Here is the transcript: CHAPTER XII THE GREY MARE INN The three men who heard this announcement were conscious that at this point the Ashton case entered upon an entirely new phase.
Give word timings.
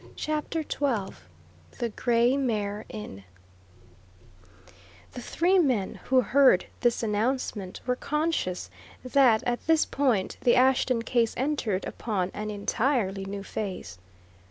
CHAPTER 0.15 0.63
XII 0.63 1.15
THE 1.77 1.89
GREY 1.95 2.35
MARE 2.35 2.85
INN 2.89 3.23
The 5.11 5.21
three 5.21 5.59
men 5.59 5.99
who 6.05 6.21
heard 6.21 6.65
this 6.79 7.03
announcement 7.03 7.81
were 7.85 7.95
conscious 7.97 8.71
that 9.03 9.43
at 9.43 9.67
this 9.67 9.85
point 9.85 10.37
the 10.41 10.55
Ashton 10.55 11.03
case 11.03 11.35
entered 11.37 11.85
upon 11.85 12.31
an 12.33 12.49
entirely 12.49 13.25
new 13.25 13.43
phase. 13.43 13.99